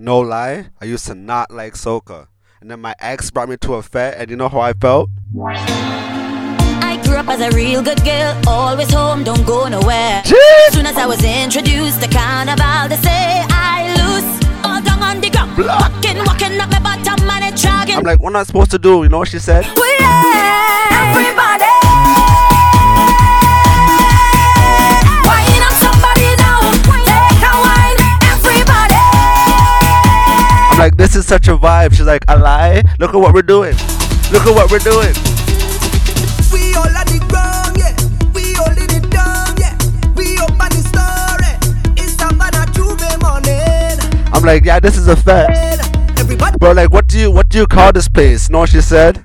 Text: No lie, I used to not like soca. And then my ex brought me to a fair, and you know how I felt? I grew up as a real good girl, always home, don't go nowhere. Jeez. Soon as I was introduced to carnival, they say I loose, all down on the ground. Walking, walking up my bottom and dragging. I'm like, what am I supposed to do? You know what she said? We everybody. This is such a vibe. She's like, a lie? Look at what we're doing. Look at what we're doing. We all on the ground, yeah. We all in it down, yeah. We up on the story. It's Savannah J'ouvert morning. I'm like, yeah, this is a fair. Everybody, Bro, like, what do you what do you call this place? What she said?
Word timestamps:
No 0.00 0.20
lie, 0.20 0.66
I 0.80 0.84
used 0.84 1.06
to 1.06 1.14
not 1.16 1.50
like 1.50 1.74
soca. 1.74 2.28
And 2.60 2.70
then 2.70 2.80
my 2.80 2.94
ex 3.00 3.32
brought 3.32 3.48
me 3.48 3.56
to 3.56 3.74
a 3.74 3.82
fair, 3.82 4.14
and 4.16 4.30
you 4.30 4.36
know 4.36 4.48
how 4.48 4.60
I 4.60 4.72
felt? 4.72 5.10
I 5.36 7.00
grew 7.04 7.16
up 7.16 7.26
as 7.26 7.40
a 7.40 7.50
real 7.56 7.82
good 7.82 8.04
girl, 8.04 8.40
always 8.46 8.92
home, 8.92 9.24
don't 9.24 9.44
go 9.44 9.66
nowhere. 9.66 10.22
Jeez. 10.22 10.70
Soon 10.70 10.86
as 10.86 10.96
I 10.96 11.06
was 11.06 11.24
introduced 11.24 12.00
to 12.02 12.08
carnival, 12.10 12.88
they 12.88 12.96
say 13.02 13.42
I 13.50 13.90
loose, 13.98 14.46
all 14.64 14.80
down 14.80 15.02
on 15.02 15.20
the 15.20 15.30
ground. 15.30 15.58
Walking, 15.58 16.18
walking 16.24 16.60
up 16.60 16.70
my 16.70 16.78
bottom 16.78 17.28
and 17.28 17.60
dragging. 17.60 17.96
I'm 17.96 18.04
like, 18.04 18.20
what 18.20 18.30
am 18.30 18.36
I 18.36 18.44
supposed 18.44 18.70
to 18.70 18.78
do? 18.78 19.02
You 19.02 19.08
know 19.08 19.18
what 19.18 19.28
she 19.28 19.40
said? 19.40 19.64
We 19.74 19.96
everybody. 20.94 21.47
This 30.98 31.14
is 31.14 31.26
such 31.26 31.46
a 31.46 31.56
vibe. 31.56 31.92
She's 31.92 32.06
like, 32.06 32.24
a 32.26 32.36
lie? 32.36 32.82
Look 32.98 33.14
at 33.14 33.18
what 33.18 33.32
we're 33.32 33.42
doing. 33.42 33.76
Look 34.32 34.44
at 34.44 34.52
what 34.52 34.68
we're 34.68 34.80
doing. 34.80 35.14
We 36.50 36.74
all 36.74 36.90
on 36.90 37.06
the 37.06 37.24
ground, 37.30 37.78
yeah. 37.78 37.94
We 38.34 38.56
all 38.58 38.74
in 38.74 38.90
it 38.90 39.08
down, 39.08 39.54
yeah. 39.62 39.78
We 40.16 40.36
up 40.38 40.58
on 40.58 40.70
the 40.74 40.82
story. 40.90 41.54
It's 41.96 42.14
Savannah 42.18 42.66
J'ouvert 42.74 43.22
morning. 43.22 44.34
I'm 44.34 44.42
like, 44.42 44.64
yeah, 44.64 44.80
this 44.80 44.98
is 44.98 45.06
a 45.06 45.14
fair. 45.14 45.46
Everybody, 46.18 46.58
Bro, 46.58 46.72
like, 46.72 46.90
what 46.90 47.06
do 47.06 47.16
you 47.16 47.30
what 47.30 47.48
do 47.48 47.58
you 47.58 47.68
call 47.68 47.92
this 47.92 48.08
place? 48.08 48.50
What 48.50 48.68
she 48.68 48.80
said? 48.80 49.24